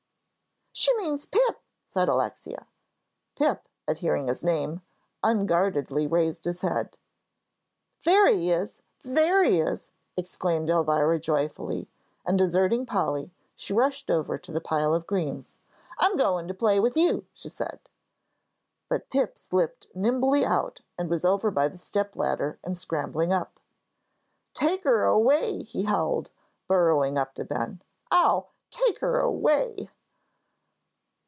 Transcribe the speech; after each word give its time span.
"She 0.73 0.95
means 0.97 1.25
Pip," 1.25 1.59
said 1.85 2.07
Alexia. 2.07 2.65
Pip, 3.35 3.67
at 3.89 3.97
hearing 3.97 4.27
his 4.29 4.41
name, 4.41 4.81
unguardedly 5.21 6.07
raised 6.07 6.45
his 6.45 6.61
head. 6.61 6.97
"There 8.05 8.25
he 8.27 8.51
is! 8.51 8.81
There 9.03 9.43
he 9.43 9.59
is!" 9.59 9.91
exclaimed 10.15 10.69
Elvira, 10.69 11.19
joyfully. 11.19 11.89
And, 12.25 12.37
deserting 12.39 12.85
Polly, 12.85 13.31
she 13.53 13.73
rushed 13.73 14.09
over 14.09 14.37
to 14.37 14.51
the 14.51 14.61
pile 14.61 14.93
of 14.93 15.05
greens. 15.05 15.49
"I'm 15.99 16.15
goin' 16.15 16.47
to 16.47 16.53
play 16.53 16.79
with 16.79 16.95
you," 16.95 17.25
she 17.33 17.49
said. 17.49 17.81
But 18.89 19.09
Pip 19.09 19.37
slipped 19.37 19.87
nimbly 19.93 20.45
out 20.45 20.79
and 20.97 21.09
was 21.09 21.25
over 21.25 21.51
by 21.51 21.67
the 21.67 21.77
step 21.77 22.15
ladder 22.15 22.59
and 22.63 22.77
scrambling 22.77 23.33
up. 23.33 23.59
"Take 24.53 24.85
her 24.85 25.03
away," 25.03 25.63
he 25.63 25.83
howled, 25.83 26.31
burrowing 26.65 27.17
up 27.17 27.35
to 27.35 27.43
Ben. 27.43 27.81
"Ow! 28.09 28.47
Take 28.71 28.99
her 29.01 29.19
away!" 29.19 29.89